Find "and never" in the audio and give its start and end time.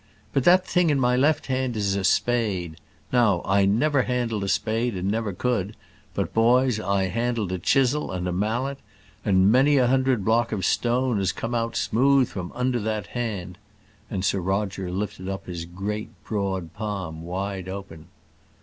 4.95-5.31